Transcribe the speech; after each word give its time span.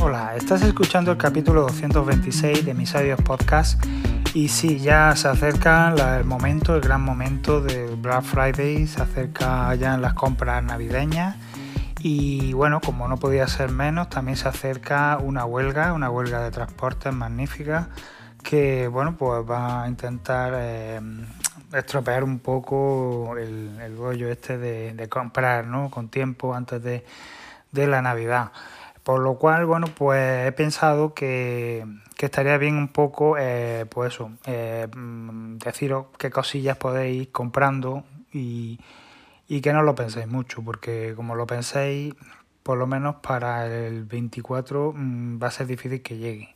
Hola, 0.00 0.36
estás 0.36 0.62
escuchando 0.62 1.12
el 1.12 1.18
capítulo 1.18 1.62
226 1.62 2.64
de 2.64 2.74
Mis 2.74 2.90
Sabios 2.90 3.20
Podcast 3.22 3.84
y 4.34 4.48
sí, 4.48 4.78
ya 4.78 5.14
se 5.16 5.28
acerca 5.28 5.92
el 6.18 6.24
momento, 6.24 6.74
el 6.74 6.80
gran 6.80 7.02
momento 7.02 7.60
del 7.60 7.96
Black 7.96 8.22
Friday, 8.22 8.86
se 8.86 9.02
acerca 9.02 9.74
ya 9.74 9.96
las 9.96 10.14
compras 10.14 10.62
navideñas 10.62 11.36
y 12.00 12.52
bueno, 12.52 12.80
como 12.80 13.08
no 13.08 13.16
podía 13.16 13.46
ser 13.48 13.70
menos, 13.70 14.08
también 14.08 14.36
se 14.36 14.48
acerca 14.48 15.18
una 15.18 15.44
huelga, 15.44 15.92
una 15.92 16.10
huelga 16.10 16.42
de 16.42 16.50
transportes 16.50 17.12
magnífica 17.12 17.88
que 18.42 18.88
bueno, 18.88 19.16
pues 19.16 19.42
va 19.48 19.82
a 19.82 19.88
intentar 19.88 20.54
eh, 20.56 21.00
estropear 21.72 22.24
un 22.24 22.38
poco 22.38 23.36
el, 23.36 23.96
rollo 23.98 24.30
este 24.30 24.58
de, 24.58 25.08
comprar, 25.08 25.66
¿no? 25.66 25.90
Con 25.90 26.08
tiempo 26.08 26.54
antes 26.54 26.82
de, 26.82 27.04
la 27.72 28.00
Navidad. 28.02 28.52
Por 29.08 29.20
lo 29.20 29.36
cual, 29.36 29.64
bueno, 29.64 29.86
pues 29.86 30.46
he 30.46 30.52
pensado 30.52 31.14
que, 31.14 31.82
estaría 32.18 32.58
bien 32.58 32.76
un 32.76 32.88
poco, 32.88 33.38
eh, 33.38 33.86
pues 33.88 34.12
eso, 34.12 34.32
eh, 34.44 34.86
deciros 35.64 36.08
qué 36.18 36.28
cosillas 36.28 36.76
podéis 36.76 37.22
ir 37.22 37.32
comprando 37.32 38.04
y, 38.34 38.78
y 39.48 39.62
que 39.62 39.72
no 39.72 39.80
lo 39.80 39.94
penséis 39.94 40.26
mucho, 40.26 40.60
porque 40.62 41.14
como 41.16 41.36
lo 41.36 41.46
penséis, 41.46 42.14
por 42.62 42.76
lo 42.76 42.86
menos 42.86 43.16
para 43.22 43.66
el 43.66 44.04
24 44.04 44.92
mm, 44.94 45.42
va 45.42 45.46
a 45.46 45.52
ser 45.52 45.68
difícil 45.68 46.02
que 46.02 46.18
llegue. 46.18 46.54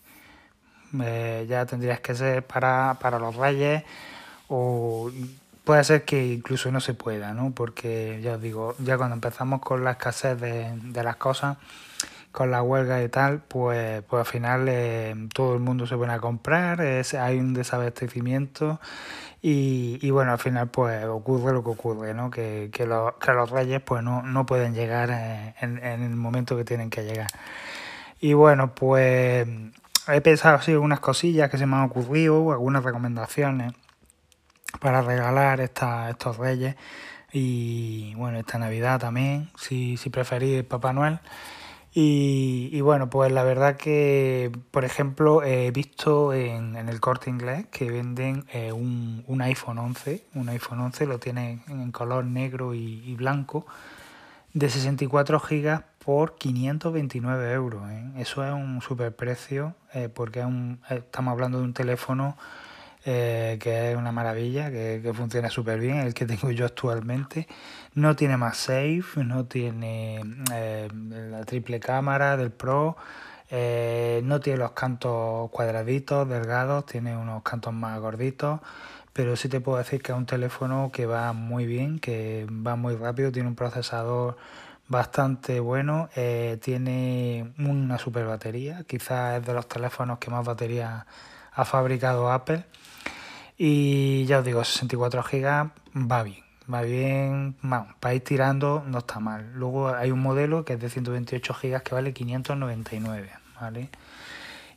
Eh, 1.03 1.47
ya 1.49 1.65
tendrías 1.65 2.01
que 2.01 2.15
ser 2.15 2.47
para, 2.47 2.99
para 3.01 3.19
los 3.19 3.35
reyes 3.35 3.83
o 4.49 5.11
puede 5.65 5.85
ser 5.85 6.05
que 6.05 6.35
incluso 6.35 6.71
no 6.71 6.81
se 6.81 6.93
pueda, 6.93 7.33
¿no? 7.33 7.53
Porque 7.53 8.21
ya 8.23 8.35
os 8.35 8.43
digo, 8.43 8.75
ya 8.79 8.99
cuando 8.99 9.15
empezamos 9.15 9.63
con 9.63 9.85
la 9.85 9.93
escasez 9.93 10.39
de, 10.39 10.71
de 10.77 11.03
las 11.03 11.17
cosas, 11.17 11.57
con 12.33 12.51
la 12.51 12.63
huelga 12.63 13.03
y 13.03 13.09
tal, 13.09 13.43
pues, 13.43 14.03
pues 14.09 14.21
al 14.21 14.27
final 14.27 14.67
eh, 14.69 15.15
todo 15.35 15.55
el 15.55 15.61
mundo 15.61 15.87
se 15.87 15.97
pone 15.97 16.15
a 16.15 16.19
comprar, 16.19 16.81
es, 16.81 17.15
hay 17.15 17.39
un 17.39 17.53
desabastecimiento 17.53 18.81
y, 19.43 19.99
y, 20.01 20.11
bueno, 20.11 20.33
al 20.33 20.39
final 20.39 20.69
pues 20.71 21.05
ocurre 21.05 21.53
lo 21.53 21.63
que 21.63 21.71
ocurre, 21.71 22.15
¿no? 22.15 22.31
Que, 22.31 22.71
que, 22.73 22.87
los, 22.87 23.15
que 23.15 23.33
los 23.33 23.51
reyes 23.51 23.83
pues 23.83 24.03
no, 24.03 24.23
no 24.23 24.47
pueden 24.47 24.75
llegar 24.75 25.11
eh, 25.13 25.55
en, 25.61 25.79
en, 25.85 26.03
el 26.03 26.17
momento 26.17 26.57
que 26.57 26.65
tienen 26.65 26.91
que 26.91 27.05
llegar. 27.05 27.29
Y 28.21 28.35
bueno, 28.35 28.75
pues 28.75 29.47
he 30.09 30.21
pensado 30.23 30.57
así 30.57 30.73
algunas 30.73 31.01
cosillas 31.01 31.51
que 31.51 31.59
se 31.59 31.67
me 31.67 31.77
han 31.77 31.85
ocurrido, 31.85 32.53
algunas 32.53 32.83
recomendaciones 32.85 33.73
para 34.81 35.03
regalar 35.03 35.61
esta, 35.61 36.09
estos 36.11 36.39
reyes 36.39 36.77
y 37.33 38.15
bueno, 38.15 38.39
esta 38.39 38.59
Navidad 38.59 39.01
también, 39.01 39.51
si, 39.57 39.97
si 39.97 40.11
preferís 40.11 40.65
Papá 40.65 40.93
Noel. 40.93 41.19
Y, 41.95 42.81
bueno, 42.81 43.11
pues 43.11 43.31
la 43.33 43.45
verdad 43.45 43.77
que, 43.77 44.51
por 44.71 44.87
ejemplo, 44.87 45.43
he 45.43 45.71
visto 45.73 46.33
en, 46.33 46.75
el 46.77 47.01
corte 47.01 47.29
inglés 47.29 47.67
que 47.71 47.91
venden 47.91 48.47
eh, 48.51 48.73
un, 48.73 49.25
un, 49.27 49.43
iPhone 49.43 49.79
11. 49.79 50.25
Un 50.35 50.49
iPhone 50.49 50.81
11 50.81 51.07
lo 51.07 51.19
tienen 51.19 51.63
en 51.69 51.93
color 51.93 52.25
negro 52.25 52.73
y, 52.73 53.15
blanco 53.15 53.67
de 54.55 54.71
64 54.71 55.39
gigas 55.41 55.83
por 56.03 56.37
529 56.37 57.53
euros. 57.53 57.83
¿eh? 57.91 58.05
Eso 58.17 58.43
es 58.43 58.53
un 58.55 58.81
super 58.81 59.15
precio 59.15 59.75
eh, 59.93 60.09
porque 60.09 60.43
estamos 60.89 61.33
hablando 61.33 61.59
de 61.59 61.65
un 61.65 61.75
teléfono 61.75 62.39
eh, 63.05 63.59
que 63.61 63.91
es 63.91 63.97
una 63.97 64.13
maravilla, 64.13 64.71
que, 64.71 65.13
funciona 65.13 65.51
súper 65.51 65.81
bien, 65.81 65.97
el 65.99 66.15
que 66.15 66.25
tengo 66.25 66.51
yo 66.53 66.67
actualmente. 66.67 67.49
No 67.95 68.15
tiene 68.15 68.37
más 68.37 68.59
safe, 68.59 69.25
no 69.25 69.45
tiene 69.47 70.21
eh, 70.53 70.89
la 70.95 71.45
triple 71.45 71.81
cámara 71.81 72.37
del 72.37 72.53
Pro, 72.53 72.97
eh, 73.51 74.21
no 74.25 74.39
tiene 74.41 74.61
los 74.61 74.73
cantos 74.73 75.51
cuadraditos, 75.51 76.29
delgados, 76.29 76.87
tiene 76.87 77.17
unos 77.17 77.43
cantos 77.43 77.73
más 77.73 77.99
gorditos, 78.01 78.61
pero 79.13 79.35
sí 79.37 79.49
te 79.49 79.61
puedo 79.61 79.79
decir 79.79 80.01
que 80.01 80.13
es 80.13 80.19
un 80.19 80.27
teléfono 80.27 80.91
que 80.93 81.07
va 81.07 81.33
muy 81.33 81.67
bien, 81.67 81.99
que 81.99 82.47
va 82.49 82.77
muy 82.77 82.95
rápido, 82.95 83.33
tiene 83.33 83.49
un 83.49 83.57
procesador 83.57 84.37
bastante 84.89 85.61
bueno, 85.61 86.09
tiene 86.61 87.53
una 87.59 87.99
super 87.99 88.27
batería, 88.27 88.85
quizás 88.87 89.41
es 89.41 89.47
de 89.47 89.55
los 89.55 89.69
teléfonos 89.69 90.19
que 90.19 90.31
más 90.31 90.45
batería 90.45 91.07
ha 91.55 91.65
fabricado 91.65 92.31
Apple 92.31 92.65
y 93.59 94.25
ya 94.27 94.39
os 94.39 94.45
digo, 94.45 94.65
64 94.65 95.23
GB 95.23 95.71
va 96.11 96.23
bien, 96.23 96.43
va 96.73 96.83
bien, 96.83 97.57
para 98.01 98.15
ir 98.15 98.25
tirando 98.25 98.83
no 98.87 98.99
está 98.99 99.21
mal. 99.21 99.53
Luego 99.55 99.95
hay 99.95 100.11
un 100.11 100.21
modelo 100.21 100.65
que 100.65 100.75
es 100.75 100.81
de 100.81 100.89
128 100.89 101.55
GB 101.55 101.83
que 101.83 101.95
vale 101.95 102.13
599, 102.13 103.31
¿vale? 103.61 103.91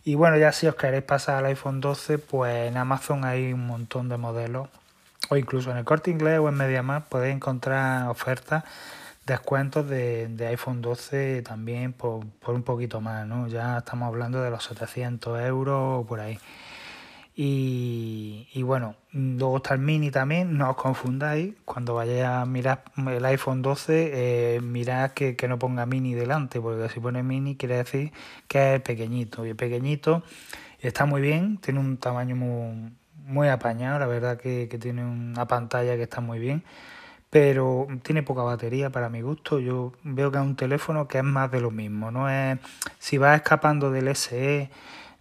Y 0.03 0.14
bueno, 0.14 0.38
ya 0.38 0.52
si 0.52 0.68
os 0.68 0.75
queréis 0.75 1.03
pasar 1.03 1.38
al 1.38 1.46
iPhone 1.46 1.81
12, 1.81 2.19
pues 2.19 2.68
en 2.68 2.78
Amazon 2.78 3.25
hay 3.25 3.53
un 3.53 3.66
montón 3.66 4.08
de 4.08 4.18
modelos, 4.18 4.69
o 5.30 5.38
incluso 5.38 5.72
en 5.72 5.78
el 5.78 5.85
corte 5.85 6.12
inglés 6.12 6.38
o 6.38 6.47
en 6.50 6.56
MediaMarkt 6.56 7.09
podéis 7.09 7.35
encontrar 7.35 8.08
ofertas, 8.09 8.64
descuentos 9.25 9.90
de, 9.90 10.28
de 10.28 10.47
iPhone 10.47 10.81
12 10.81 11.41
también 11.41 11.94
por, 11.94 12.25
por, 12.40 12.56
un 12.56 12.63
poquito 12.63 13.02
más, 13.02 13.25
¿no? 13.28 13.47
Ya 13.47 13.80
estamos 13.80 14.08
hablando 14.08 14.41
de 14.41 14.52
los 14.52 14.63
700 14.66 15.41
euros 15.41 16.02
o 16.02 16.06
por 16.06 16.19
ahí. 16.19 16.40
Y, 17.38 18.64
bueno, 18.64 18.96
luego 19.12 19.58
está 19.58 19.74
el 19.74 19.81
mini 19.81 20.09
también, 20.09 20.58
no 20.58 20.69
os 20.69 20.78
confundáis, 20.78 21.53
cuando 21.66 21.94
vayáis 21.94 22.24
a 22.24 22.46
mirar 22.46 22.84
el 22.96 23.25
iPhone 23.25 23.62
12, 23.62 24.56
eh, 24.56 24.62
mirad 24.62 25.12
que, 25.12 25.35
no 25.50 25.59
ponga 25.59 25.85
mini 25.85 26.14
delante, 26.14 26.62
porque 26.62 26.88
si 26.88 27.02
pone 27.02 27.24
mini 27.24 27.58
quiere 27.58 27.75
decir 27.78 28.14
que 28.47 28.75
es 28.75 28.81
pequeñito, 28.81 29.46
y 29.46 29.50
el 29.50 29.58
pequeñito 29.58 30.24
está 30.80 31.06
muy 31.06 31.22
bien, 31.22 31.58
tiene 31.58 31.81
un 31.81 31.97
tamaño 31.97 32.38
muy, 32.38 32.94
muy 33.25 33.50
apañado, 33.50 34.00
la 34.00 34.08
verdad 34.08 34.38
que, 34.38 34.69
que 34.69 34.78
tiene 34.78 35.03
una 35.03 35.46
pantalla 35.46 35.97
que 35.97 36.03
está 36.03 36.22
muy 36.22 36.40
bien, 36.40 36.64
pero 37.35 37.85
tiene 38.01 38.23
poca 38.23 38.44
batería 38.44 38.91
para 38.91 39.09
mi 39.09 39.19
gusto, 39.19 39.59
yo 39.59 39.91
veo 40.03 40.31
que 40.31 40.38
es 40.38 40.44
un 40.46 40.56
teléfono 40.56 41.06
que 41.09 41.18
es 41.18 41.23
más 41.25 41.51
de 41.51 41.59
lo 41.59 41.69
mismo, 41.69 42.09
no 42.09 42.29
es, 42.29 42.57
si 42.97 43.18
va 43.18 43.35
escapando 43.35 43.91
del 43.91 44.16
SE, 44.16 44.69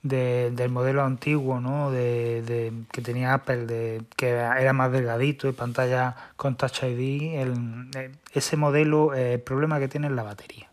del 0.00 0.70
modelo 0.70 1.02
antiguo, 1.02 1.58
¿no? 1.58 1.90
De, 1.90 2.72
que 2.92 3.02
tenía 3.02 3.34
Apple, 3.34 3.66
de, 3.66 4.02
que 4.14 4.28
era 4.28 4.72
más 4.72 4.92
delgadito 4.92 5.48
y 5.48 5.52
pantalla 5.54 6.14
con 6.36 6.54
Touch 6.54 6.84
ID, 6.84 7.34
el, 7.40 7.90
ese 8.32 8.56
modelo, 8.56 9.12
el 9.12 9.40
problema 9.40 9.80
que 9.80 9.88
tiene 9.88 10.06
es 10.06 10.12
la 10.12 10.22
batería. 10.22 10.68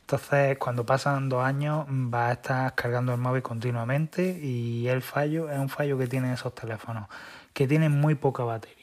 Entonces, 0.00 0.56
cuando 0.56 0.86
pasan 0.86 1.28
dos 1.28 1.44
años, 1.44 1.84
va 1.90 2.28
a 2.28 2.32
estar 2.32 2.74
cargando 2.74 3.12
el 3.12 3.20
móvil 3.20 3.42
continuamente 3.42 4.40
y 4.42 4.88
el 4.88 5.02
fallo 5.02 5.50
es 5.50 5.58
un 5.58 5.68
fallo 5.68 5.98
que 5.98 6.06
tienen 6.06 6.32
esos 6.32 6.54
teléfonos, 6.54 7.06
que 7.52 7.68
tienen 7.68 7.92
muy 7.92 8.14
poca 8.14 8.44
batería. 8.44 8.79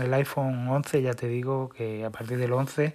El 0.00 0.12
iPhone 0.14 0.68
11, 0.68 1.02
ya 1.02 1.14
te 1.14 1.28
digo 1.28 1.68
que 1.68 2.04
a 2.04 2.10
partir 2.10 2.38
del 2.38 2.52
11 2.52 2.94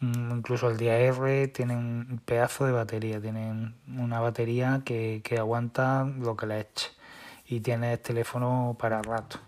Mm, 0.00 0.30
incluso 0.38 0.68
el 0.68 0.76
día 0.76 0.98
R 0.98 1.48
tienen 1.48 1.78
un 1.78 2.20
pedazo 2.24 2.66
de 2.66 2.72
batería, 2.72 3.20
tienen 3.20 3.74
una 3.96 4.20
batería 4.20 4.82
que, 4.84 5.22
que 5.24 5.38
aguanta 5.38 6.04
lo 6.04 6.36
que 6.36 6.46
le 6.46 6.60
eche 6.60 6.90
y 7.46 7.60
tiene 7.60 7.96
teléfono 7.98 8.76
para 8.78 9.00
rato. 9.02 9.38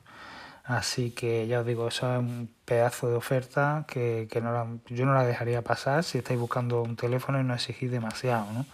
Así 0.65 1.11
que 1.13 1.47
ya 1.47 1.61
os 1.61 1.67
digo, 1.67 1.89
eso 1.89 2.13
es 2.15 2.19
un 2.21 2.51
pedazo 2.65 3.09
de 3.09 3.17
oferta 3.17 3.85
que, 3.89 4.29
que 4.31 4.41
no 4.41 4.81
yo 4.89 5.07
no 5.07 5.15
la 5.15 5.25
dejaría 5.25 5.63
pasar 5.63 6.05
si 6.05 6.19
estáis 6.19 6.39
buscando 6.39 6.83
un 6.83 6.97
teléfono 6.97 7.41
y 7.41 7.45
no 7.45 7.55
exigís 7.55 7.91
demasiado, 7.91 8.47
¿no? 8.53 8.67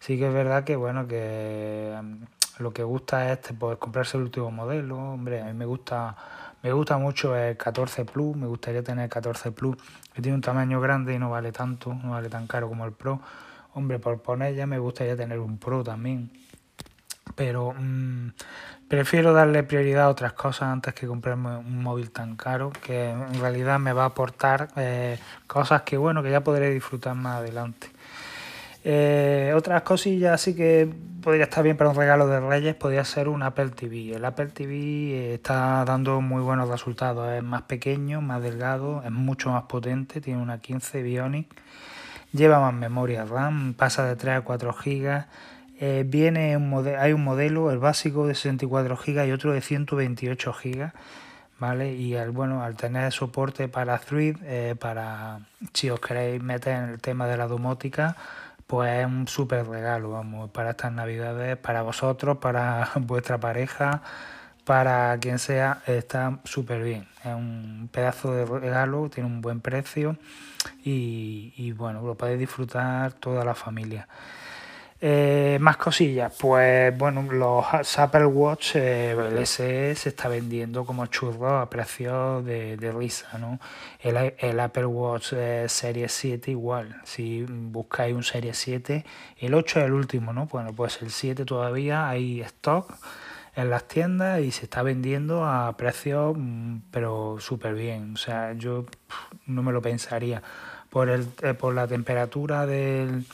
Sí 0.00 0.18
que 0.18 0.28
es 0.28 0.34
verdad 0.34 0.64
que 0.64 0.76
bueno 0.76 1.06
que 1.08 1.96
mm, 2.02 2.62
lo 2.62 2.72
que 2.72 2.82
gusta 2.84 3.32
es 3.32 3.38
poder 3.58 3.78
comprarse 3.78 4.16
el 4.16 4.24
último 4.24 4.50
modelo, 4.50 4.98
hombre, 4.98 5.40
a 5.42 5.46
mí 5.46 5.52
me 5.54 5.66
gusta 5.66 6.16
me 6.62 6.72
gusta 6.72 6.96
mucho 6.98 7.36
el 7.36 7.56
14 7.56 8.04
Plus, 8.04 8.36
me 8.36 8.46
gustaría 8.46 8.82
tener 8.82 9.04
el 9.04 9.10
14 9.10 9.50
Plus, 9.52 9.76
que 10.12 10.22
tiene 10.22 10.36
un 10.36 10.42
tamaño 10.42 10.80
grande 10.80 11.14
y 11.14 11.18
no 11.18 11.30
vale 11.30 11.52
tanto, 11.52 11.92
no 11.92 12.10
vale 12.12 12.28
tan 12.28 12.46
caro 12.46 12.68
como 12.68 12.84
el 12.84 12.92
Pro. 12.92 13.20
Hombre, 13.74 13.98
por 13.98 14.20
poner 14.20 14.54
ya 14.54 14.66
me 14.66 14.78
gustaría 14.78 15.16
tener 15.16 15.38
un 15.38 15.58
Pro 15.58 15.82
también. 15.82 16.30
Pero 17.34 17.74
mmm, 17.78 18.28
prefiero 18.88 19.32
darle 19.32 19.62
prioridad 19.62 20.04
a 20.04 20.08
otras 20.08 20.34
cosas 20.34 20.64
antes 20.64 20.94
que 20.94 21.06
comprarme 21.06 21.56
un 21.56 21.82
móvil 21.82 22.10
tan 22.10 22.36
caro, 22.36 22.70
que 22.70 23.10
en 23.10 23.40
realidad 23.40 23.78
me 23.80 23.92
va 23.92 24.04
a 24.04 24.06
aportar 24.06 24.68
eh, 24.76 25.18
cosas 25.46 25.82
que 25.82 25.96
bueno, 25.96 26.22
que 26.22 26.30
ya 26.30 26.42
podré 26.42 26.70
disfrutar 26.70 27.14
más 27.14 27.38
adelante. 27.38 27.90
Eh, 28.84 29.52
otras 29.54 29.82
cosillas 29.82 30.32
así 30.32 30.56
que 30.56 30.88
podría 31.22 31.44
estar 31.44 31.62
bien 31.62 31.76
para 31.76 31.90
un 31.90 31.96
regalo 31.96 32.26
de 32.26 32.40
Reyes, 32.40 32.74
podría 32.74 33.04
ser 33.04 33.28
un 33.28 33.42
Apple 33.42 33.70
TV. 33.70 34.16
El 34.16 34.24
Apple 34.24 34.46
TV 34.46 34.74
eh, 34.74 35.34
está 35.34 35.84
dando 35.84 36.20
muy 36.20 36.42
buenos 36.42 36.68
resultados, 36.68 37.32
es 37.32 37.44
más 37.44 37.62
pequeño, 37.62 38.20
más 38.20 38.42
delgado, 38.42 39.02
es 39.04 39.12
mucho 39.12 39.50
más 39.50 39.64
potente, 39.64 40.20
tiene 40.20 40.42
una 40.42 40.58
15 40.58 41.02
Bionic, 41.02 41.46
lleva 42.32 42.58
más 42.60 42.74
memoria 42.74 43.24
RAM, 43.24 43.74
pasa 43.74 44.04
de 44.04 44.16
3 44.16 44.38
a 44.38 44.40
4 44.40 44.72
GB. 44.84 45.24
Eh, 45.80 46.04
viene 46.06 46.56
un 46.56 46.86
hay 46.98 47.12
un 47.12 47.24
modelo, 47.24 47.70
el 47.70 47.78
básico 47.78 48.26
de 48.26 48.34
64 48.34 48.96
GB 48.96 49.26
y 49.26 49.32
otro 49.32 49.52
de 49.52 49.60
128 49.60 50.52
GB. 50.52 50.92
¿Vale? 51.58 51.94
Y 51.94 52.16
al, 52.16 52.32
bueno, 52.32 52.64
al 52.64 52.74
tener 52.74 53.12
soporte 53.12 53.68
para 53.68 53.96
Thread, 53.98 54.76
para 54.78 55.38
si 55.72 55.90
os 55.90 56.00
queréis 56.00 56.42
meter 56.42 56.76
en 56.76 56.88
el 56.90 57.00
tema 57.00 57.28
de 57.28 57.36
la 57.36 57.46
domótica, 57.46 58.16
pues 58.72 59.00
es 59.00 59.04
un 59.04 59.28
súper 59.28 59.68
regalo, 59.68 60.12
vamos, 60.12 60.48
para 60.50 60.70
estas 60.70 60.90
navidades, 60.92 61.58
para 61.58 61.82
vosotros, 61.82 62.38
para 62.38 62.88
vuestra 63.00 63.38
pareja, 63.38 64.00
para 64.64 65.18
quien 65.20 65.38
sea, 65.38 65.82
está 65.86 66.38
súper 66.44 66.82
bien. 66.82 67.06
Es 67.20 67.34
un 67.34 67.90
pedazo 67.92 68.32
de 68.32 68.46
regalo, 68.46 69.10
tiene 69.10 69.28
un 69.28 69.42
buen 69.42 69.60
precio 69.60 70.16
y, 70.82 71.52
y 71.54 71.72
bueno, 71.72 72.00
lo 72.00 72.14
podéis 72.14 72.38
disfrutar 72.38 73.12
toda 73.12 73.44
la 73.44 73.54
familia. 73.54 74.08
Eh, 75.04 75.58
más 75.60 75.78
cosillas, 75.78 76.32
pues 76.38 76.96
bueno, 76.96 77.22
los 77.22 77.98
Apple 77.98 78.26
Watch, 78.26 78.76
eh, 78.76 79.10
el 79.10 79.44
SE 79.48 79.90
está 79.90 80.28
vendiendo 80.28 80.84
como 80.84 81.06
churro 81.06 81.58
a 81.58 81.68
precios 81.68 82.44
de, 82.44 82.92
risa, 82.96 83.36
¿no? 83.36 83.58
El, 83.98 84.60
Apple 84.60 84.86
Watch 84.86 85.32
eh, 85.32 85.64
Serie 85.68 86.08
7 86.08 86.52
igual, 86.52 87.00
si 87.02 87.42
buscáis 87.48 88.14
un 88.14 88.22
Serie 88.22 88.54
7, 88.54 89.04
el 89.38 89.54
8 89.54 89.80
es 89.80 89.86
el 89.86 89.92
último, 89.92 90.32
¿no? 90.32 90.46
Bueno, 90.46 90.72
pues 90.72 91.02
el 91.02 91.10
7 91.10 91.44
todavía 91.46 92.08
hay 92.08 92.40
stock 92.42 92.94
en 93.56 93.70
las 93.70 93.88
tiendas 93.88 94.40
y 94.40 94.52
se 94.52 94.66
está 94.66 94.84
vendiendo 94.84 95.44
a 95.44 95.76
precios, 95.76 96.36
mm, 96.38 96.76
pero 96.92 97.38
súper 97.40 97.74
bien, 97.74 98.14
o 98.14 98.16
sea, 98.16 98.52
yo 98.52 98.86
no 99.46 99.64
me 99.64 99.72
lo 99.72 99.82
pensaría 99.82 100.44
por, 100.90 101.08
el, 101.08 101.24
por 101.58 101.74
la 101.74 101.88
temperatura 101.88 102.66
del 102.66 103.24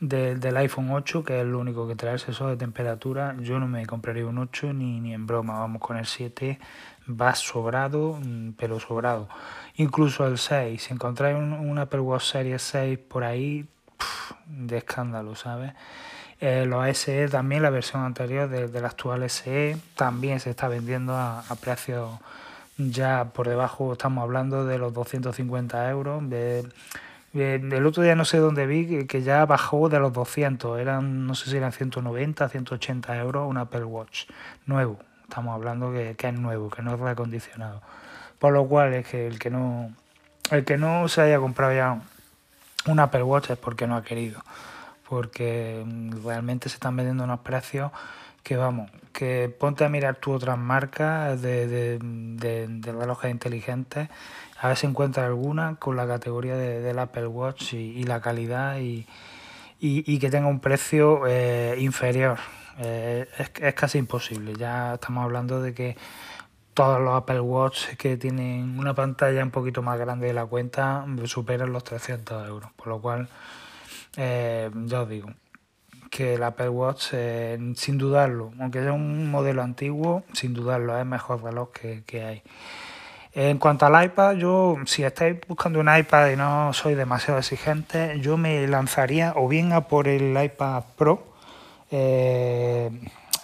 del 0.00 0.56
iPhone 0.56 0.90
8, 0.90 1.24
que 1.24 1.36
es 1.36 1.42
el 1.42 1.54
único 1.54 1.86
que 1.86 1.94
trae 1.94 2.14
eso 2.14 2.48
de 2.48 2.56
temperatura, 2.56 3.36
yo 3.40 3.58
no 3.60 3.68
me 3.68 3.84
compraría 3.84 4.26
un 4.26 4.38
8 4.38 4.72
ni, 4.72 4.98
ni 4.98 5.12
en 5.12 5.26
broma, 5.26 5.58
vamos 5.58 5.82
con 5.82 5.98
el 5.98 6.06
7, 6.06 6.58
va 7.08 7.34
sobrado, 7.34 8.18
mm, 8.20 8.52
pero 8.56 8.80
sobrado. 8.80 9.28
Incluso 9.76 10.26
el 10.26 10.38
6, 10.38 10.82
si 10.82 10.94
encontráis 10.94 11.36
un, 11.36 11.78
Apple 11.78 12.00
Watch 12.00 12.24
Series 12.24 12.62
6 12.62 12.98
por 12.98 13.24
ahí, 13.24 13.66
de 14.46 14.78
escándalo, 14.78 15.34
¿sabes? 15.34 15.74
Eh, 16.40 16.64
los 16.66 16.86
SE 16.96 17.28
también, 17.28 17.62
la 17.62 17.70
versión 17.70 18.02
anterior 18.02 18.48
del 18.48 18.84
actual 18.84 19.28
SE, 19.28 19.76
también 19.94 20.40
se 20.40 20.50
está 20.50 20.68
vendiendo 20.68 21.14
a, 21.14 21.40
a 21.40 21.54
precios 21.56 22.18
ya 22.78 23.26
por 23.34 23.48
debajo, 23.48 23.92
estamos 23.92 24.22
hablando 24.22 24.64
de 24.64 24.78
los 24.78 24.94
250 24.94 25.90
euros. 25.90 26.28
De, 26.30 26.66
el 27.32 27.86
otro 27.86 28.02
día 28.02 28.14
no 28.14 28.24
sé 28.24 28.38
dónde 28.38 28.66
vi 28.66 29.06
que, 29.06 29.22
ya 29.22 29.44
bajó 29.46 29.88
de 29.88 30.00
los 30.00 30.12
200, 30.12 30.80
eran 30.80 31.26
no 31.26 31.34
sé 31.34 31.50
si 31.50 31.56
eran 31.56 31.72
190, 31.72 32.48
180 32.48 33.16
euros 33.18 33.48
un 33.48 33.56
Apple 33.56 33.84
Watch 33.84 34.24
nuevo. 34.66 34.98
Estamos 35.22 35.54
hablando 35.54 35.92
que, 35.92 36.16
es 36.18 36.34
nuevo, 36.34 36.70
que 36.70 36.82
no 36.82 36.94
es 36.94 37.00
reacondicionado. 37.00 37.82
Por 38.38 38.52
lo 38.52 38.66
cual 38.66 38.94
es 38.94 39.06
que 39.06 39.26
el 39.26 39.38
que 39.38 39.50
no 39.50 39.92
el 40.50 40.64
que 40.64 40.76
no 40.76 41.06
se 41.08 41.20
haya 41.22 41.38
comprado 41.38 41.72
ya 41.72 42.00
un 42.86 42.98
Apple 42.98 43.22
Watch 43.22 43.50
es 43.50 43.58
porque 43.58 43.86
no 43.86 43.96
ha 43.96 44.02
querido, 44.02 44.42
porque 45.08 45.84
realmente 46.24 46.68
se 46.68 46.74
están 46.74 46.96
vendiendo 46.96 47.24
unos 47.24 47.40
precios 47.40 47.92
que 48.42 48.56
vamos, 48.56 48.90
que 49.12 49.48
ponte 49.48 49.84
a 49.84 49.88
mirar 49.88 50.16
tú 50.16 50.32
otras 50.32 50.58
marcas 50.58 51.40
de, 51.42 51.66
de, 51.66 51.98
de, 52.00 52.92
relojes 52.92 53.30
inteligentes 53.30 54.08
a 54.60 54.68
ver 54.68 54.76
si 54.76 54.86
encuentra 54.86 55.26
alguna 55.26 55.76
con 55.76 55.96
la 55.96 56.06
categoría 56.06 56.56
de, 56.56 56.80
del 56.80 56.98
Apple 56.98 57.26
Watch 57.26 57.72
y, 57.74 58.02
la 58.04 58.20
calidad 58.20 58.78
y, 58.78 59.06
y, 59.78 60.18
que 60.18 60.30
tenga 60.30 60.48
un 60.48 60.60
precio 60.60 61.26
eh, 61.26 61.76
inferior. 61.78 62.38
Eh, 62.78 63.26
es, 63.38 63.50
es, 63.58 63.74
casi 63.74 63.98
imposible. 63.98 64.54
Ya 64.54 64.94
estamos 64.94 65.24
hablando 65.24 65.62
de 65.62 65.72
que 65.72 65.96
todos 66.74 67.00
los 67.00 67.16
Apple 67.16 67.40
Watch 67.40 67.94
que 67.96 68.18
tienen 68.18 68.78
una 68.78 68.94
pantalla 68.94 69.42
un 69.42 69.50
poquito 69.50 69.80
más 69.80 69.98
grande 69.98 70.26
de 70.26 70.34
la 70.34 70.44
cuenta 70.44 71.06
superan 71.24 71.72
los 71.72 71.84
300 71.84 72.46
euros. 72.46 72.70
Por 72.72 72.88
lo 72.88 73.00
cual, 73.00 73.28
eh, 74.16 74.70
ya 74.84 75.02
os 75.02 75.08
digo 75.08 75.30
que 76.10 76.34
el 76.34 76.42
Apple 76.42 76.68
Watch, 76.68 77.14
sin 77.76 77.98
dudarlo, 77.98 78.52
aunque 78.60 78.82
sea 78.82 78.92
un 78.92 79.30
modelo 79.30 79.62
antiguo, 79.62 80.24
sin 80.32 80.52
dudarlo, 80.52 80.94
es 80.96 81.02
el 81.02 81.08
mejor 81.08 81.42
reloj 81.42 81.70
que, 81.70 82.02
que 82.04 82.24
hay. 82.24 82.42
En 83.32 83.58
cuanto 83.58 83.86
al 83.86 84.04
iPad, 84.04 84.34
yo 84.34 84.76
si 84.86 85.04
estáis 85.04 85.36
buscando 85.46 85.78
un 85.78 85.88
iPad 85.88 86.30
y 86.30 86.36
no 86.36 86.72
soy 86.72 86.96
demasiado 86.96 87.38
exigente, 87.38 88.18
yo 88.20 88.36
me 88.36 88.66
lanzaría 88.66 89.34
o 89.36 89.46
bien 89.46 89.72
a 89.72 89.82
por 89.86 90.08
el 90.08 90.36
iPad 90.42 90.82
Pro, 90.96 91.22
eh, 91.92 92.90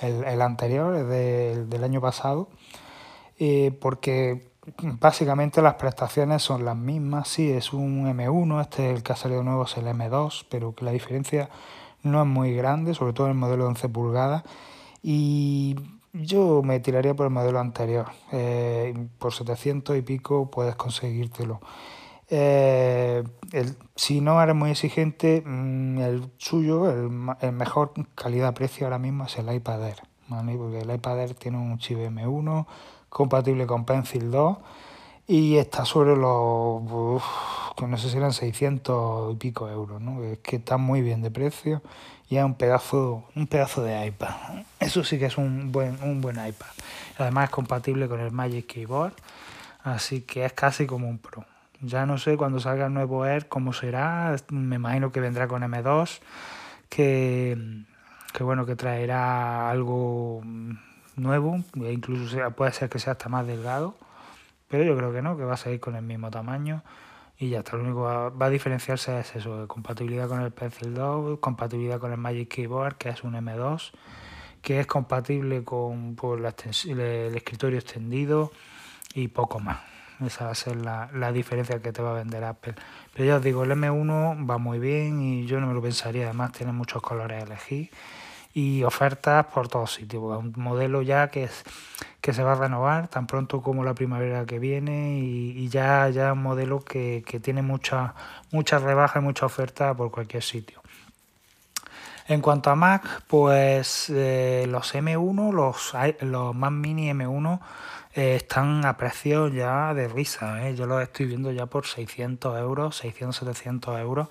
el, 0.01 0.43
anterior, 0.43 0.95
el 0.97 1.71
del 1.71 1.85
año 1.85 2.01
pasado, 2.01 2.49
eh, 3.39 3.77
porque 3.81 4.49
básicamente 4.83 5.63
las 5.63 5.75
prestaciones 5.75 6.43
son 6.43 6.65
las 6.65 6.77
mismas. 6.77 7.29
Sí, 7.29 7.51
es 7.53 7.73
un 7.73 8.07
M1, 8.07 8.61
este 8.61 8.91
el 8.91 9.05
que 9.05 9.13
ha 9.13 9.17
salido 9.17 9.45
nuevo 9.45 9.65
es 9.65 9.77
el 9.77 9.87
M2, 9.87 10.47
pero 10.51 10.75
que 10.75 10.85
la 10.85 10.91
diferencia 10.91 11.49
no 12.07 12.23
es 12.23 12.29
muy 12.29 12.55
grande, 12.55 12.95
sobre 12.95 13.13
todo 13.13 13.27
en 13.27 13.33
el 13.33 13.39
modelo 13.39 13.65
de 13.65 13.69
11 13.71 13.89
pulgadas. 13.89 14.45
Y 15.03 15.77
yo 16.13 16.63
me 16.63 16.81
tiraría 16.81 17.15
por 17.15 17.27
el 17.27 17.33
modelo 17.33 17.61
anterior. 17.61 18.07
Eh, 18.33 18.95
por 19.19 19.33
700 19.33 19.97
y 19.97 20.03
pico 20.03 20.51
puedes 20.51 20.75
conseguírtelo. 20.77 21.61
Eh, 22.29 23.23
si 23.95 24.21
no 24.21 24.43
eres 24.43 24.55
muy 24.55 24.71
exigente, 24.71 25.43
mm, 25.45 25.99
el 25.99 26.31
suyo, 26.39 26.91
el, 26.91 27.53
mejor 27.53 27.93
calidad-precio 28.15 28.87
ahora 28.87 28.99
mismo 28.99 29.25
es 29.27 29.39
el 29.39 29.53
iPad 29.53 29.87
Air. 29.87 30.03
Porque 30.29 30.81
el 30.81 30.93
iPad 30.93 31.21
Air 31.21 31.35
tiene 31.35 31.59
un 31.59 31.79
chip 31.79 31.99
M1 31.99 32.67
compatible 33.09 33.67
con 33.67 33.85
Pencil 33.85 34.31
2 34.31 34.59
y 35.27 35.57
está 35.57 35.85
sobre 35.85 36.17
los, 36.17 37.23
que 37.77 37.87
no 37.87 37.99
sé 37.99 38.11
si 38.11 38.17
eran 38.17 38.33
600 38.33 39.35
y 39.35 39.37
pico 39.37 39.69
euros, 39.69 40.01
¿no? 40.01 40.23
Es 40.23 40.39
que 40.39 40.57
está 40.57 40.77
muy 40.77 41.03
bien 41.03 41.23
de 41.23 41.31
precio 41.31 41.83
y 42.29 42.37
es 42.37 42.45
un 42.45 42.55
pedazo, 42.55 43.25
un 43.35 43.47
pedazo 43.47 43.83
de 43.83 44.07
iPad. 44.07 44.35
Eso 44.79 45.05
sí 45.05 45.19
que 45.19 45.27
es 45.27 45.37
un 45.37 45.73
buen, 45.73 45.99
un 46.03 46.21
buen 46.21 46.37
iPad. 46.37 46.69
Además 47.19 47.45
es 47.45 47.51
compatible 47.51 48.09
con 48.09 48.21
el 48.21 48.31
Magic 48.31 48.67
Keyboard, 48.67 49.15
así 49.83 50.23
que 50.23 50.45
es 50.45 50.53
casi 50.53 50.87
como 50.87 51.09
un 51.09 51.19
Pro. 51.19 51.45
Ya 51.83 52.07
no 52.07 52.19
sé 52.19 52.37
cuando 52.37 52.61
salga 52.61 52.87
el 52.87 52.95
nuevo 52.95 53.27
Air 53.27 53.49
cómo 53.49 53.73
será, 53.73 54.35
me 54.51 54.77
imagino 54.77 55.13
que 55.13 55.21
vendrá 55.21 55.47
con 55.47 55.63
M2, 55.63 56.21
que, 56.89 57.85
que 58.33 58.45
bueno, 58.45 58.65
que 58.65 58.77
traerá 58.77 59.71
algo 59.71 60.43
nuevo, 61.17 61.63
e 61.83 61.93
incluso 61.93 62.51
puede 62.53 62.73
ser 62.73 62.89
que 62.89 62.99
sea 62.99 63.13
hasta 63.13 63.29
más 63.29 63.47
delgado, 63.47 63.95
pero 64.69 64.85
yo 64.85 64.97
creo 64.97 65.13
que 65.13 65.23
no, 65.23 65.37
que 65.37 65.45
va 65.45 65.55
a 65.55 65.57
seguir 65.57 65.81
con 65.81 65.97
el 65.97 66.03
mismo 66.03 66.31
tamaño 66.31 66.83
y 67.39 67.51
ya 67.51 67.59
está. 67.59 67.77
Lo 67.77 67.85
único 67.85 68.01
que 68.01 68.37
va, 68.37 68.47
a 68.47 68.51
diferenciarse 68.51 69.19
es 69.19 69.37
eso, 69.37 69.69
compatibilidad 69.69 70.29
con 70.29 70.41
el 70.41 70.53
Pencil 70.53 70.95
2, 70.95 71.39
compatibilidad 71.41 72.01
con 72.01 72.13
el 72.13 72.19
Magic 72.19 72.49
Keyboard, 72.49 72.97
que 72.97 73.11
es 73.11 73.23
un 73.25 73.35
M2, 73.35 73.93
que 74.63 74.81
es 74.81 74.87
compatible 74.87 75.65
con 75.65 76.17
por 76.17 76.41
la 76.41 76.55
el 76.87 77.37
escritorio 77.37 77.79
extendido 77.79 78.53
y 79.15 79.29
poco 79.29 79.61
más. 79.61 79.81
Esa 80.25 80.47
va 80.47 80.53
a 80.53 80.55
ser 80.55 80.77
la, 80.77 81.11
la, 81.13 81.31
diferencia 81.31 81.81
que 81.83 81.93
te 81.93 82.01
va 82.01 82.13
a 82.13 82.15
vender 82.15 82.43
Apple. 82.43 82.75
Pero 83.13 83.25
ya 83.27 83.37
os 83.37 83.43
digo, 83.43 83.65
el 83.65 83.71
M1 83.73 84.49
va 84.49 84.57
muy 84.57 84.79
bien 84.79 85.21
y 85.21 85.47
yo 85.47 85.61
no 85.61 85.67
me 85.67 85.75
lo 85.75 85.83
pensaría. 85.83 86.25
Además, 86.25 86.53
tiene 86.53 86.73
muchos 86.73 87.03
colores 87.03 87.43
a 87.43 87.47
elegir 87.47 87.91
y 88.57 88.85
ofertas 88.85 89.45
por 89.53 89.69
todos 89.69 89.93
sitios. 89.93 90.23
Un 90.23 90.55
modelo 90.57 91.03
ya 91.03 91.29
que, 91.29 91.45
es, 91.45 91.63
que 92.23 92.33
se 92.33 92.43
va 92.43 92.53
a 92.53 92.55
renovar 92.55 93.07
tan 93.09 93.27
pronto 93.27 93.61
como 93.61 93.85
la 93.85 93.93
primavera 93.93 94.47
que 94.47 94.59
viene 94.59 95.19
y, 95.19 95.69
ya, 95.69 96.09
ya 96.09 96.33
un 96.33 96.43
modelo 96.43 96.83
que, 96.83 97.23
tiene 97.43 97.61
mucha, 97.61 98.15
mucha 98.53 98.79
rebaja 98.79 99.19
y 99.19 99.23
mucha 99.23 99.45
oferta 99.45 99.93
por 99.93 100.11
cualquier 100.11 100.43
sitio. 100.43 100.81
En 102.29 102.41
cuanto 102.41 102.71
a 102.71 102.77
Mac, 102.77 103.25
pues 103.27 104.09
eh, 104.09 104.65
los 104.71 104.95
M1, 104.95 105.53
los, 105.53 105.93
los 106.23 106.55
Mac 106.55 106.73
Mini 106.73 107.11
M1 107.11 107.61
eh, 108.15 108.37
están 108.37 108.87
a 108.87 108.97
precios 108.97 109.53
ya 109.53 109.93
de 109.93 110.09
risa. 110.09 110.67
¿eh? 110.67 110.75
Yo 110.75 110.87
los 110.87 111.03
estoy 111.03 111.27
viendo 111.27 111.53
ya 111.53 111.67
por 111.67 111.87
600 111.87 112.59
euros, 112.59 112.97
600, 112.97 113.37
700 113.37 114.01
euros 114.01 114.29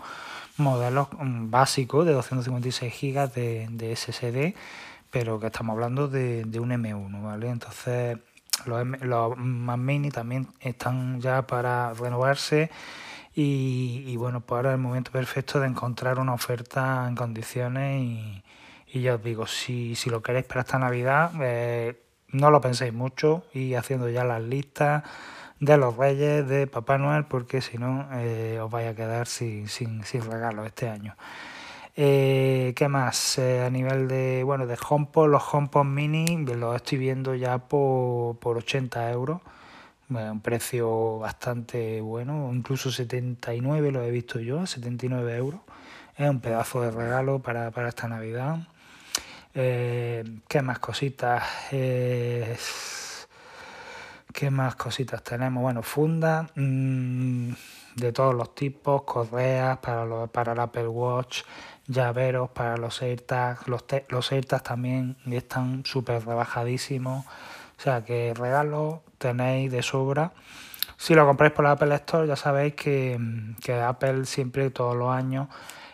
modelos 0.58 1.08
mm, 1.18 1.50
básicos 1.50 2.06
de 2.06 2.14
256 2.14 2.94
GB 2.94 3.34
de, 3.34 3.68
de, 3.72 3.96
SSD, 3.96 4.56
pero 5.12 5.40
que 5.40 5.48
estamos 5.48 5.74
hablando 5.74 6.08
de, 6.08 6.44
un 6.60 6.70
M1, 6.72 7.24
¿vale? 7.24 7.50
Entonces 7.50 8.18
los, 8.66 8.86
los 9.02 9.38
Mac 9.38 9.78
Mini 9.78 10.10
también 10.12 10.48
están 10.62 11.22
ya 11.22 11.46
para 11.46 11.94
renovarse 11.94 12.70
y, 13.38 14.16
bueno, 14.16 14.40
pues 14.40 14.58
ahora 14.58 14.70
es 14.70 14.76
el 14.76 14.82
momento 14.82 15.12
perfecto 15.12 15.60
de 15.60 15.68
encontrar 15.68 16.20
una 16.20 16.34
oferta 16.34 17.06
en 17.10 17.16
condiciones 17.16 18.02
y, 18.88 19.02
ya 19.02 19.16
os 19.16 19.24
digo, 19.24 19.46
si, 19.46 19.94
si 19.96 20.10
lo 20.10 20.22
queréis 20.22 20.46
para 20.46 20.62
esta 20.62 20.80
Navidad, 20.80 21.32
eh, 21.42 22.02
no 22.30 22.50
lo 22.50 22.62
penséis 22.62 22.94
mucho 22.94 23.46
y 23.54 23.74
haciendo 23.74 24.10
ya 24.10 24.24
las 24.24 24.42
listas 24.42 25.04
de 25.60 25.78
los 25.78 25.96
Reyes, 25.96 26.48
de 26.48 26.68
Papá 26.68 26.98
Noel, 26.98 27.26
porque 27.26 27.62
si 27.62 27.78
no 27.78 28.08
eh, 28.14 28.60
os 28.62 28.70
vais 28.70 28.88
a 28.90 28.96
quedar 28.96 29.28
sin, 29.28 29.68
sin, 29.68 30.04
sin 30.04 30.22
regalos 30.30 30.66
este 30.66 30.90
año. 30.90 31.16
Eh, 31.96 32.74
¿Qué 32.76 32.90
más? 32.90 33.38
Eh, 33.38 33.64
a 33.64 33.70
nivel 33.70 34.08
de, 34.10 34.44
bueno, 34.44 34.68
de 34.68 34.78
HomePod, 34.78 35.30
los 35.30 35.44
HomePod 35.54 35.86
mini 35.86 36.46
los 36.46 36.76
estoy 36.76 36.98
viendo 36.98 37.36
ya 37.36 37.58
por, 37.58 38.38
por 38.38 38.58
80 38.58 39.12
euros. 39.12 39.42
un 40.10 40.42
precio 40.42 41.20
bastante 41.20 42.02
bueno, 42.02 42.52
incluso 42.54 42.92
79 42.92 43.92
lo 43.92 44.04
he 44.04 44.12
visto 44.12 44.40
yo, 44.40 44.66
79 44.68 45.36
euros 45.36 45.62
Es 46.18 46.30
un 46.30 46.42
pedazo 46.42 46.82
de 46.82 46.92
regalo 46.92 47.40
para, 47.40 47.70
esta 47.88 48.08
Navidad. 48.08 48.60
¿Qué 49.54 50.62
más 50.62 50.80
cositas? 50.80 51.44
¿Qué 54.36 54.52
más 54.52 54.76
cositas 54.76 55.24
tenemos? 55.24 55.64
Bueno, 55.64 55.82
funda 55.82 56.46
mm, 56.56 57.52
de 57.96 58.12
todos 58.12 58.36
los 58.36 58.54
tipos, 58.54 59.04
correas 59.04 59.78
para, 59.78 60.28
para 60.28 60.52
el 60.52 60.60
Apple 60.60 60.90
Watch, 60.90 61.44
llaveros 61.88 62.50
para 62.50 62.76
los 62.76 63.02
AirTags. 63.02 63.70
Los, 63.70 63.86
los 64.10 64.34
AirTags 64.34 64.64
también 64.64 65.16
están 65.32 65.86
súper 65.86 66.26
rebajadísimos. 66.26 67.26
O 67.26 67.82
sea 67.82 68.04
que 68.04 68.34
regalos 68.34 69.00
tenéis 69.20 69.72
de 69.72 69.82
sobra. 69.82 70.34
Si 70.98 71.14
lo 71.14 71.26
compráis 71.26 71.54
por 71.54 71.64
la 71.64 71.72
Apple 71.72 71.96
Store, 71.96 72.28
ya 72.28 72.36
sabéis 72.36 72.76
que, 72.76 73.18
que 73.64 73.74
Apple 73.74 74.26
siempre, 74.26 74.70
todos 74.70 74.98
los 74.98 75.12
años, 75.12 75.48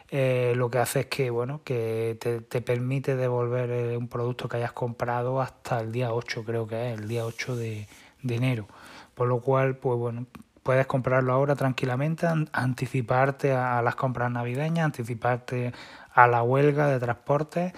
eh, 0.09 0.53
lo 0.55 0.71
que 0.71 0.79
hace 0.79 1.01
es 1.01 1.05
que 1.05 1.29
bueno 1.29 1.61
que 1.63 2.17
te, 2.19 2.41
te, 2.41 2.61
permite 2.61 3.15
devolver 3.15 3.69
eh, 3.69 3.95
un 3.95 4.09
producto 4.09 4.49
que 4.49 4.57
hayas 4.57 4.73
comprado 4.73 5.41
hasta 5.41 5.79
el 5.79 5.93
día 5.93 6.11
8 6.11 6.43
creo 6.43 6.67
que 6.67 6.91
es 6.91 6.99
el 6.99 7.07
día 7.07 7.25
8 7.25 7.55
de, 7.55 7.87
de 8.23 8.35
enero. 8.35 8.67
Por 9.15 9.27
lo 9.27 9.39
cual, 9.39 9.75
pues 9.77 9.97
bueno, 9.97 10.25
puedes 10.63 10.87
comprarlo 10.87 11.33
ahora 11.33 11.55
tranquilamente, 11.55 12.27
anticiparte 12.51 13.53
a 13.53 13.81
las 13.81 13.95
compras 13.95 14.31
navideñas, 14.31 14.85
anticiparte 14.85 15.73
a 16.13 16.27
la 16.27 16.43
huelga 16.43 16.87
de 16.87 16.99
transporte 16.99 17.73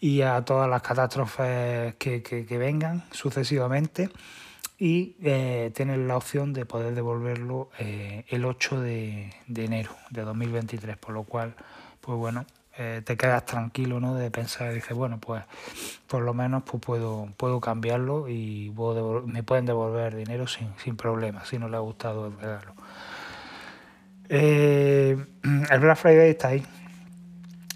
y 0.00 0.22
a 0.22 0.44
todas 0.44 0.68
las 0.68 0.82
catástrofes 0.82 1.94
que, 1.96 2.22
que, 2.22 2.58
vengan 2.58 3.04
sucesivamente 3.10 4.10
y 4.78 5.16
eh, 5.22 5.72
tienes 5.74 5.98
la 5.98 6.16
opción 6.16 6.52
de 6.52 6.64
poder 6.66 6.94
devolverlo 6.94 7.70
eh, 7.78 8.24
el 8.28 8.44
8 8.44 8.80
de, 8.80 9.32
de 9.48 9.64
enero 9.64 9.90
de 10.10 10.22
2023, 10.22 10.96
por 10.98 11.14
lo 11.14 11.24
cual, 11.24 11.54
pues 12.00 12.16
bueno, 12.16 12.46
eh, 12.80 13.02
te 13.04 13.16
quedas 13.16 13.44
tranquilo, 13.44 13.98
¿no? 13.98 14.14
De 14.14 14.30
pensar, 14.30 14.72
dices, 14.72 14.96
bueno, 14.96 15.18
pues 15.18 15.42
por 16.06 16.22
lo 16.22 16.32
menos 16.32 16.62
pues 16.62 16.80
puedo, 16.80 17.28
puedo 17.36 17.60
cambiarlo 17.60 18.28
y 18.28 18.72
me 19.26 19.42
pueden 19.42 19.66
devolver 19.66 20.14
dinero 20.14 20.46
sin, 20.46 20.68
sin 20.82 20.96
problema, 20.96 21.44
si 21.44 21.58
no 21.58 21.68
le 21.68 21.76
ha 21.76 21.80
gustado 21.80 22.28
el 22.28 22.38
regalo. 22.38 22.74
Eh, 24.28 25.16
el 25.70 25.80
Black 25.80 25.96
Friday 25.96 26.30
está 26.30 26.48
ahí. 26.48 26.64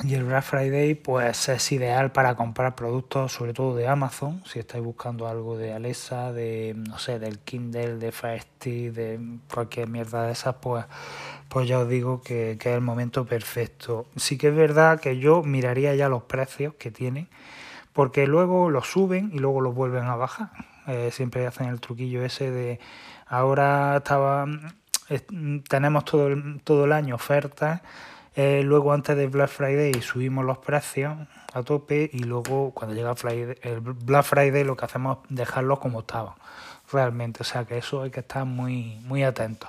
Y 0.04 0.14
el 0.14 0.24
Black 0.24 0.42
Friday 0.42 0.94
pues 0.94 1.48
es 1.48 1.72
ideal 1.72 2.10
para 2.10 2.34
comprar 2.34 2.74
productos, 2.74 3.32
sobre 3.32 3.52
todo 3.52 3.76
de 3.76 3.86
Amazon, 3.86 4.42
si 4.44 4.58
estáis 4.58 4.82
buscando 4.82 5.28
algo 5.28 5.56
de 5.56 5.72
Alexa, 5.72 6.32
de 6.32 6.74
no 6.76 6.98
sé, 6.98 7.20
del 7.20 7.38
Kindle, 7.40 7.96
de 7.96 8.10
Fire 8.10 8.44
de 8.64 9.38
cualquier 9.52 9.88
mierda 9.88 10.26
de 10.26 10.32
esas, 10.32 10.56
pues 10.56 10.84
pues 11.52 11.68
ya 11.68 11.80
os 11.80 11.88
digo 11.88 12.22
que, 12.22 12.52
es 12.52 12.66
el 12.66 12.80
momento 12.80 13.26
perfecto. 13.26 14.06
Sí 14.16 14.38
que 14.38 14.48
es 14.48 14.56
verdad 14.56 14.98
que 14.98 15.18
yo 15.18 15.42
miraría 15.42 15.94
ya 15.94 16.08
los 16.08 16.22
precios 16.22 16.72
que 16.78 16.90
tienen, 16.90 17.28
porque 17.92 18.26
luego 18.26 18.70
los 18.70 18.88
suben 18.88 19.30
y 19.34 19.38
luego 19.38 19.60
los 19.60 19.74
vuelven 19.74 20.04
a 20.04 20.16
bajar. 20.16 20.48
Eh, 20.86 21.10
siempre 21.12 21.46
hacen 21.46 21.68
el 21.68 21.78
truquillo 21.78 22.24
ese 22.24 22.50
de 22.50 22.80
ahora 23.26 23.98
estaba 23.98 24.46
tenemos 25.68 26.06
todo 26.06 26.28
el, 26.28 26.62
todo 26.64 26.86
el 26.86 26.92
año 26.92 27.16
ofertas, 27.16 27.82
eh, 28.34 28.62
luego 28.64 28.94
antes 28.94 29.14
de 29.14 29.26
Black 29.26 29.50
Friday 29.50 29.92
subimos 30.00 30.46
los 30.46 30.56
precios 30.56 31.14
a 31.52 31.62
tope 31.62 32.08
y 32.14 32.20
luego 32.20 32.70
cuando 32.70 32.94
llega 32.94 33.14
el 33.60 33.80
Black 33.80 34.24
Friday 34.24 34.64
lo 34.64 34.74
que 34.74 34.86
hacemos 34.86 35.18
es 35.28 35.36
dejarlos 35.36 35.80
como 35.80 36.00
estaban 36.00 36.32
realmente, 36.90 37.42
o 37.42 37.44
sea 37.44 37.66
que 37.66 37.76
eso 37.76 38.00
hay 38.00 38.10
que 38.10 38.20
estar 38.20 38.46
muy, 38.46 38.96
muy 39.04 39.22
atentos. 39.22 39.68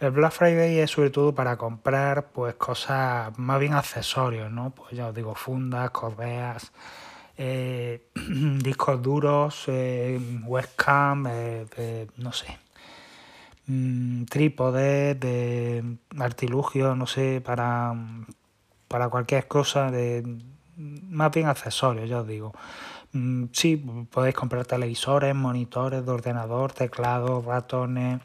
El 0.00 0.12
Black 0.12 0.32
Friday 0.32 0.78
es 0.78 0.92
sobre 0.92 1.10
todo 1.10 1.34
para 1.34 1.58
comprar 1.58 2.32
pues 2.32 2.54
cosas 2.54 3.38
más 3.38 3.60
bien 3.60 3.74
accesorios, 3.74 4.50
¿no? 4.50 4.70
Pues 4.70 4.92
ya 4.92 5.08
os 5.08 5.14
digo, 5.14 5.34
fundas, 5.34 5.90
correas, 5.90 6.72
eh, 7.36 8.08
discos 8.14 9.02
duros, 9.02 9.64
eh, 9.68 10.18
webcam, 10.46 11.26
eh, 11.28 12.06
no 12.16 12.32
sé, 12.32 12.58
mm, 13.66 14.24
trípodes, 14.24 15.20
de 15.20 15.84
artilugios, 16.18 16.96
no 16.96 17.06
sé, 17.06 17.42
para, 17.42 17.94
para 18.88 19.08
cualquier 19.10 19.46
cosa, 19.48 19.90
de 19.90 20.24
más 20.76 21.30
bien 21.32 21.46
accesorios, 21.48 22.08
ya 22.08 22.20
os 22.20 22.26
digo. 22.26 22.54
Mm, 23.12 23.46
sí, 23.52 23.76
podéis 24.10 24.34
comprar 24.34 24.64
televisores, 24.66 25.34
monitores 25.34 26.06
de 26.06 26.12
ordenador, 26.12 26.72
teclados, 26.72 27.44
ratones, 27.44 28.20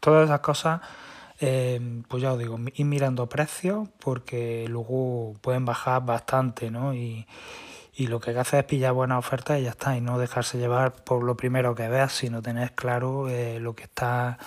Todas 0.00 0.26
esas 0.26 0.40
cosas, 0.40 0.80
eh, 1.40 2.02
pues 2.08 2.22
ya 2.22 2.32
os 2.32 2.38
digo, 2.38 2.58
ir 2.74 2.86
mirando 2.86 3.28
precios 3.28 3.88
porque 4.00 4.66
luego 4.68 5.34
pueden 5.40 5.64
bajar 5.64 6.04
bastante, 6.04 6.70
¿no? 6.70 6.94
Y, 6.94 7.26
lo 7.98 8.20
que 8.20 8.28
hay 8.30 8.34
que 8.34 8.40
hacer 8.40 8.60
es 8.60 8.66
pillar 8.66 8.92
buenas 8.92 9.18
ofertas 9.18 9.58
y 9.58 9.62
ya 9.62 9.70
está, 9.70 9.96
y 9.96 10.02
no 10.02 10.18
dejarse 10.18 10.58
llevar 10.58 10.92
por 10.92 11.24
lo 11.24 11.34
primero 11.34 11.74
que 11.74 11.88
veas, 11.88 12.12
sino 12.12 12.42
tener 12.42 12.74
claro 12.74 13.30
eh, 13.30 13.58
lo 13.58 13.74
que 13.74 13.84
está, 13.84 14.38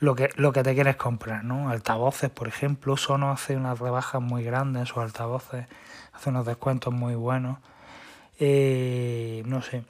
lo 0.00 0.16
que, 0.16 0.30
lo 0.34 0.52
que 0.52 0.64
te 0.64 0.74
quieres 0.74 0.96
comprar, 0.96 1.44
¿no? 1.44 1.70
Altavoces, 1.70 2.30
por 2.30 2.48
ejemplo, 2.48 2.96
Sono 2.96 3.30
hace 3.30 3.56
unas 3.56 3.78
rebajas 3.78 4.20
muy 4.20 4.42
grandes 4.42 4.80
en 4.80 4.86
sus 4.86 4.98
altavoces, 4.98 5.66
hace 6.14 6.30
unos 6.30 6.46
descuentos 6.46 6.92
muy 6.92 7.14
buenos. 7.14 7.58
Eh, 8.38 9.42
no 9.46 9.62
sé, 9.62 9.84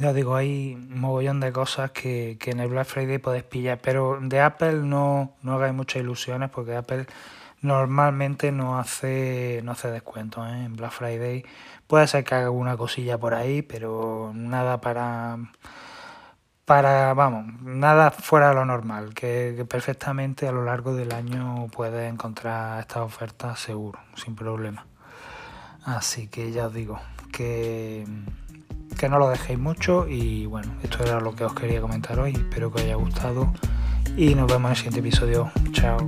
ya 0.00 0.12
digo, 0.12 0.36
hay 0.36 0.74
un 0.74 1.00
mogollón 1.00 1.40
de 1.40 1.52
cosas 1.52 1.90
que, 1.90 2.36
que, 2.38 2.50
en 2.50 2.60
el 2.60 2.68
Black 2.68 2.86
Friday 2.86 3.18
podéis 3.18 3.44
pillar, 3.44 3.78
pero 3.82 4.18
de 4.20 4.40
Apple 4.40 4.82
no, 4.84 5.34
no 5.42 5.54
hagáis 5.54 5.74
muchas 5.74 6.02
ilusiones 6.02 6.50
porque 6.50 6.76
Apple 6.76 7.06
normalmente 7.60 8.52
no 8.52 8.78
hace 8.78 9.60
no 9.64 9.72
hace 9.72 9.90
descuentos 9.90 10.46
¿eh? 10.48 10.64
en 10.64 10.76
Black 10.76 10.92
Friday. 10.92 11.44
Puede 11.86 12.06
ser 12.06 12.24
que 12.24 12.34
haga 12.34 12.50
una 12.50 12.76
cosilla 12.76 13.18
por 13.18 13.34
ahí, 13.34 13.62
pero 13.62 14.32
nada 14.34 14.80
para 14.80 15.38
para 16.64 17.14
vamos, 17.14 17.46
nada 17.62 18.10
fuera 18.10 18.50
de 18.50 18.54
lo 18.56 18.64
normal, 18.66 19.14
que, 19.14 19.54
que 19.56 19.64
perfectamente 19.64 20.46
a 20.46 20.52
lo 20.52 20.64
largo 20.64 20.94
del 20.94 21.12
año 21.12 21.66
puedes 21.72 22.12
encontrar 22.12 22.80
estas 22.80 22.98
ofertas 22.98 23.58
seguro, 23.58 23.98
sin 24.14 24.36
problema. 24.36 24.86
Así 25.84 26.28
que 26.28 26.52
ya 26.52 26.66
os 26.66 26.74
digo 26.74 27.00
que 27.32 28.06
que 28.98 29.08
no 29.08 29.18
lo 29.18 29.30
dejéis 29.30 29.58
mucho 29.58 30.08
y 30.08 30.46
bueno, 30.46 30.74
esto 30.82 31.04
era 31.04 31.20
lo 31.20 31.34
que 31.34 31.44
os 31.44 31.54
quería 31.54 31.80
comentar 31.80 32.18
hoy, 32.18 32.32
espero 32.32 32.72
que 32.72 32.80
os 32.80 32.84
haya 32.84 32.96
gustado 32.96 33.52
y 34.16 34.34
nos 34.34 34.48
vemos 34.48 34.66
en 34.66 34.70
el 34.70 34.76
siguiente 34.76 35.00
episodio. 35.00 35.50
Chao. 35.72 35.98